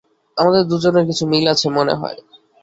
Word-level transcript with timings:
আমাদের 0.37 0.63
দুজনের 0.63 1.05
কিছু 1.05 1.23
মিল 1.27 1.45
আছে 1.53 1.67
মনে 1.69 1.93
হয়। 1.95 2.17